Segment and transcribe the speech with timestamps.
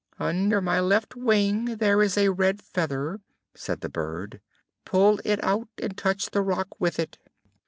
[0.17, 3.21] "Under my left wing there is a red feather,"
[3.53, 4.41] said the bird:
[4.83, 7.19] "pull it out, and touch the rock with it."